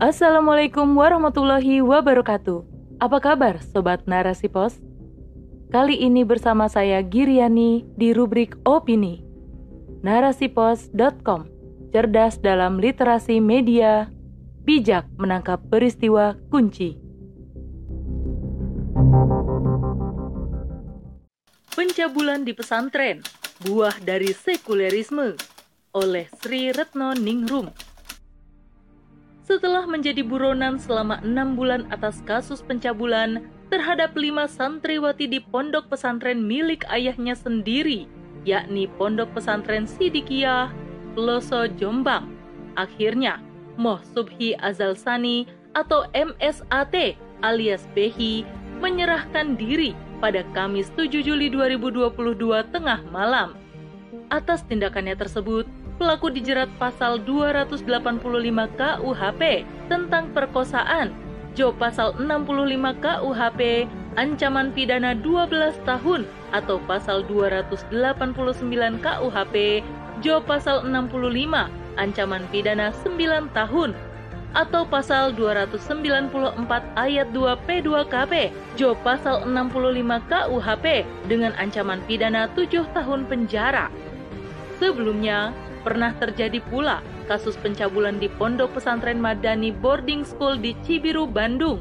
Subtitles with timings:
[0.00, 2.64] Assalamualaikum warahmatullahi wabarakatuh.
[3.04, 4.80] Apa kabar Sobat Narasi Pos?
[5.68, 9.20] Kali ini bersama saya Giriani di rubrik Opini.
[10.00, 11.52] Narasipos.com
[11.92, 14.08] Cerdas dalam literasi media,
[14.64, 16.96] bijak menangkap peristiwa kunci.
[21.76, 23.20] Pencabulan di pesantren,
[23.68, 25.36] buah dari sekulerisme
[25.92, 27.89] oleh Sri Retno Ningrum.
[29.50, 36.38] Setelah menjadi buronan selama enam bulan atas kasus pencabulan terhadap lima santriwati di pondok pesantren
[36.38, 38.06] milik ayahnya sendiri,
[38.46, 40.70] yakni Pondok Pesantren Sidikiyah,
[41.18, 42.30] Peloso Jombang.
[42.78, 43.42] Akhirnya,
[43.74, 48.46] Moh Subhi Azalsani atau MSAT alias Behi
[48.78, 52.14] menyerahkan diri pada Kamis 7 Juli 2022
[52.70, 53.58] tengah malam.
[54.30, 55.66] Atas tindakannya tersebut,
[56.00, 57.84] pelaku dijerat pasal 285
[58.80, 61.12] KUHP tentang perkosaan,
[61.52, 63.84] Jo pasal 65 KUHP
[64.16, 66.24] ancaman pidana 12 tahun
[66.56, 67.92] atau pasal 289
[69.04, 69.84] KUHP
[70.24, 71.68] Jo pasal 65
[72.00, 73.92] ancaman pidana 9 tahun
[74.50, 76.64] atau pasal 294
[76.96, 78.32] ayat 2 P2KP
[78.80, 80.86] Jo pasal 65 KUHP
[81.28, 83.92] dengan ancaman pidana 7 tahun penjara.
[84.80, 91.80] Sebelumnya, Pernah terjadi pula kasus pencabulan di Pondok Pesantren Madani Boarding School di Cibiru, Bandung,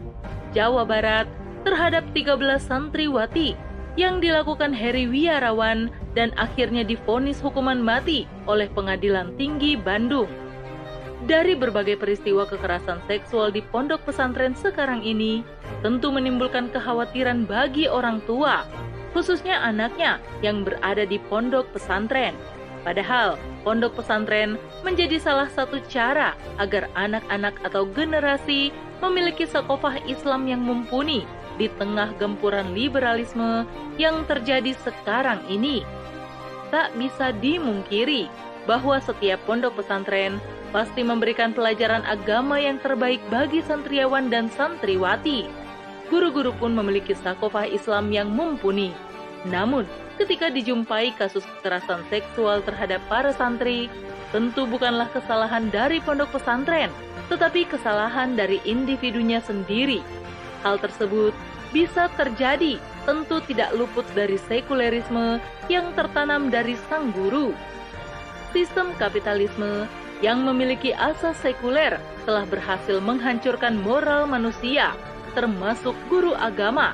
[0.56, 1.28] Jawa Barat
[1.68, 3.60] terhadap 13 santriwati
[4.00, 10.32] yang dilakukan Heri Wiarawan dan akhirnya difonis hukuman mati oleh Pengadilan Tinggi Bandung.
[11.28, 15.44] Dari berbagai peristiwa kekerasan seksual di pondok pesantren sekarang ini,
[15.84, 18.64] tentu menimbulkan kekhawatiran bagi orang tua,
[19.12, 22.32] khususnya anaknya yang berada di pondok pesantren.
[22.88, 23.36] Padahal,
[23.68, 24.56] pondok pesantren
[24.88, 28.72] menjadi salah satu cara agar anak-anak atau generasi
[29.04, 31.28] memiliki sekofah Islam yang mumpuni
[31.60, 33.68] di tengah gempuran liberalisme
[34.00, 35.84] yang terjadi sekarang ini.
[36.72, 38.32] Tak bisa dimungkiri
[38.64, 40.40] bahwa setiap pondok pesantren
[40.70, 45.50] pasti memberikan pelajaran agama yang terbaik bagi santriawan dan santriwati.
[46.08, 48.94] Guru-guru pun memiliki sakofah Islam yang mumpuni.
[49.48, 49.88] Namun,
[50.20, 53.88] ketika dijumpai kasus kekerasan seksual terhadap para santri,
[54.36, 56.92] tentu bukanlah kesalahan dari pondok pesantren,
[57.32, 60.04] tetapi kesalahan dari individunya sendiri.
[60.62, 61.32] Hal tersebut
[61.72, 65.40] bisa terjadi tentu tidak luput dari sekulerisme
[65.72, 67.56] yang tertanam dari sang guru.
[68.52, 69.88] Sistem kapitalisme
[70.20, 71.96] yang memiliki asas sekuler
[72.28, 74.92] telah berhasil menghancurkan moral manusia,
[75.32, 76.92] termasuk guru agama,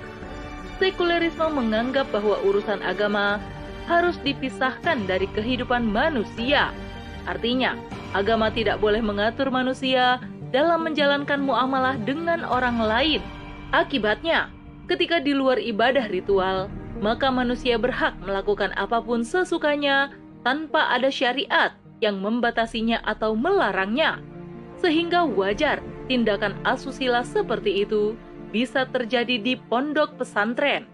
[0.77, 3.39] sekulerisme menganggap bahwa urusan agama
[3.85, 6.73] harus dipisahkan dari kehidupan manusia.
[7.25, 7.77] Artinya,
[8.13, 10.21] agama tidak boleh mengatur manusia
[10.53, 13.21] dalam menjalankan muamalah dengan orang lain.
[13.73, 14.49] Akibatnya,
[14.85, 16.69] ketika di luar ibadah ritual,
[17.01, 20.13] maka manusia berhak melakukan apa pun sesukanya
[20.45, 24.21] tanpa ada syariat yang membatasinya atau melarangnya.
[24.79, 28.13] Sehingga wajar tindakan asusila seperti itu
[28.55, 30.87] bisa terjadi di pondok pesantren.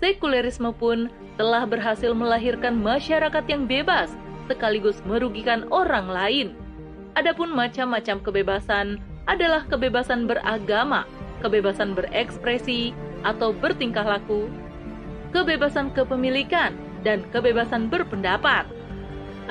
[0.00, 4.16] Sekulerisme pun telah berhasil melahirkan masyarakat yang bebas
[4.48, 6.48] sekaligus merugikan orang lain.
[7.12, 8.96] Adapun macam-macam kebebasan
[9.28, 11.04] adalah kebebasan beragama,
[11.44, 14.48] kebebasan berekspresi atau bertingkah laku,
[15.36, 16.72] kebebasan kepemilikan,
[17.04, 18.64] dan kebebasan berpendapat.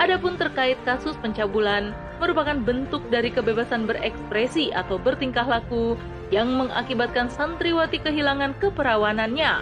[0.01, 5.99] Adapun terkait kasus pencabulan merupakan bentuk dari kebebasan berekspresi atau bertingkah laku
[6.33, 9.61] yang mengakibatkan santriwati kehilangan keperawanannya.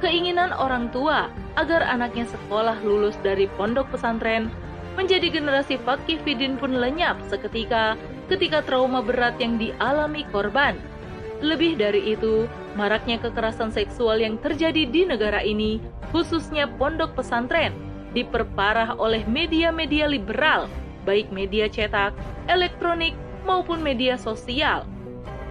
[0.00, 4.48] Keinginan orang tua agar anaknya sekolah lulus dari pondok pesantren
[4.98, 7.96] menjadi generasi fakih fidin pun lenyap seketika
[8.28, 10.76] ketika trauma berat yang dialami korban.
[11.42, 12.46] Lebih dari itu,
[12.78, 15.82] maraknya kekerasan seksual yang terjadi di negara ini,
[16.14, 17.74] khususnya pondok pesantren,
[18.14, 20.70] diperparah oleh media-media liberal,
[21.02, 22.14] baik media cetak,
[22.46, 24.86] elektronik, maupun media sosial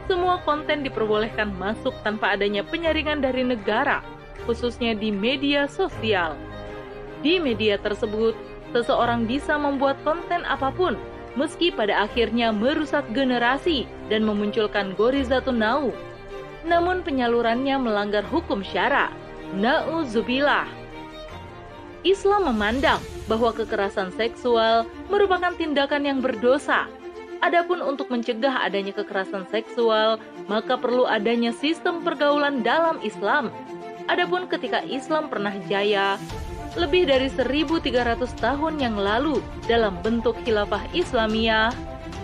[0.05, 4.01] semua konten diperbolehkan masuk tanpa adanya penyaringan dari negara,
[4.45, 6.37] khususnya di media sosial.
[7.21, 8.33] Di media tersebut,
[8.73, 10.97] seseorang bisa membuat konten apa pun,
[11.37, 15.93] meski pada akhirnya merusak generasi dan memunculkan gorizatun nau.
[16.65, 19.09] Namun penyalurannya melanggar hukum syara.
[19.57, 20.69] Nauzubillah.
[22.01, 22.97] Islam memandang
[23.29, 26.89] bahwa kekerasan seksual merupakan tindakan yang berdosa
[27.41, 33.49] Adapun untuk mencegah adanya kekerasan seksual, maka perlu adanya sistem pergaulan dalam Islam.
[34.05, 36.21] Adapun ketika Islam pernah jaya,
[36.77, 41.73] lebih dari 1300 tahun yang lalu dalam bentuk khilafah Islamiyah,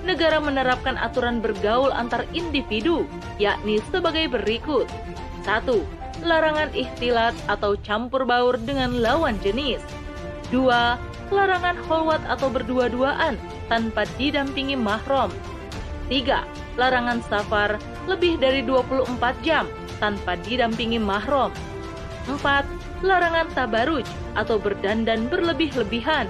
[0.05, 3.09] negara menerapkan aturan bergaul antar individu,
[3.41, 4.85] yakni sebagai berikut.
[5.49, 5.65] 1.
[6.29, 9.81] Larangan ikhtilat atau campur baur dengan lawan jenis.
[10.53, 11.33] 2.
[11.33, 13.35] Larangan holwat atau berdua-duaan
[13.71, 15.31] tanpa didampingi mahram.
[16.11, 16.43] 3.
[16.79, 17.75] Larangan safar
[18.07, 19.67] lebih dari 24 jam
[19.99, 21.51] tanpa didampingi mahram.
[22.27, 23.03] 4.
[23.05, 26.25] Larangan tabaruj atau berdandan berlebih-lebihan.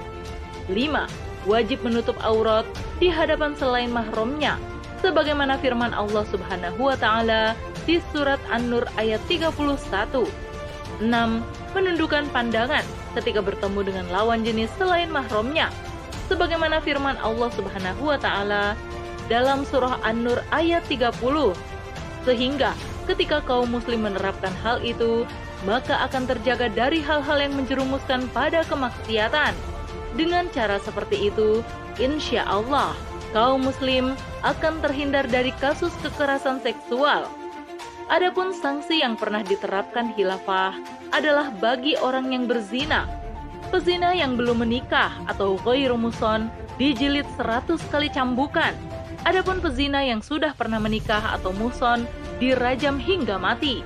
[0.68, 2.68] 5 wajib menutup aurat
[3.00, 4.60] di hadapan selain mahramnya
[5.00, 7.56] sebagaimana firman Allah Subhanahu wa taala
[7.88, 10.28] di surat An-Nur ayat 31.
[11.00, 11.08] 6.
[11.72, 12.84] Menundukkan pandangan
[13.16, 15.72] ketika bertemu dengan lawan jenis selain mahramnya
[16.28, 18.76] sebagaimana firman Allah Subhanahu wa taala
[19.28, 21.12] dalam surah An-Nur ayat 30.
[22.24, 22.72] Sehingga
[23.08, 25.28] ketika kaum muslim menerapkan hal itu,
[25.66, 29.56] maka akan terjaga dari hal-hal yang menjerumuskan pada kemaksiatan
[30.16, 31.66] dengan cara seperti itu,
[32.02, 32.96] insya Allah
[33.36, 37.28] kaum muslim akan terhindar dari kasus kekerasan seksual.
[38.08, 40.80] Adapun sanksi yang pernah diterapkan hilafah
[41.12, 43.04] adalah bagi orang yang berzina.
[43.68, 46.48] Pezina yang belum menikah atau ghairu muson
[46.80, 48.72] dijilid 100 kali cambukan.
[49.28, 52.08] Adapun pezina yang sudah pernah menikah atau muson
[52.40, 53.84] dirajam hingga mati.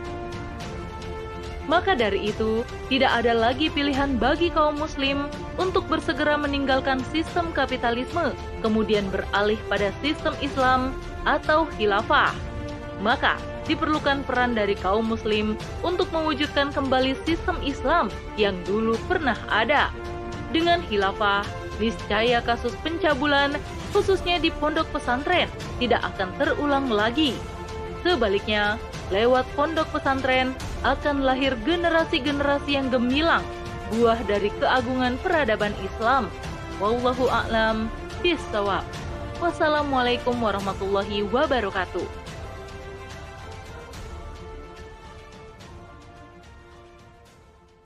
[1.66, 2.62] Maka dari itu,
[2.94, 5.26] tidak ada lagi pilihan bagi kaum muslim
[5.58, 10.94] untuk bersegera meninggalkan sistem kapitalisme, kemudian beralih pada sistem Islam
[11.26, 12.34] atau khilafah.
[13.02, 19.94] Maka, diperlukan peran dari kaum muslim untuk mewujudkan kembali sistem Islam yang dulu pernah ada.
[20.52, 21.48] Dengan khilafah,
[21.80, 23.56] niscaya kasus pencabulan,
[23.96, 25.48] khususnya di pondok pesantren,
[25.80, 27.38] tidak akan terulang lagi.
[28.02, 28.76] Sebaliknya,
[29.14, 33.46] lewat pondok pesantren akan lahir generasi-generasi yang gemilang,
[33.94, 36.28] buah dari keagungan peradaban Islam.
[36.82, 37.88] Wallahu a'lam
[38.26, 38.82] bishawab.
[39.42, 42.21] Wassalamualaikum warahmatullahi wabarakatuh.